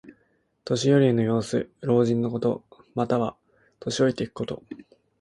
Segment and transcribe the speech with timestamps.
[0.65, 1.69] 年寄りの様子。
[1.81, 2.65] 老人のこと。
[2.95, 3.37] または、
[3.79, 4.63] 年老いていくこと。